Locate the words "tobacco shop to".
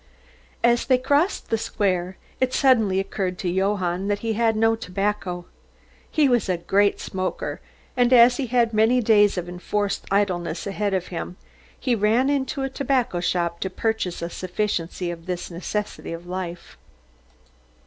12.71-13.69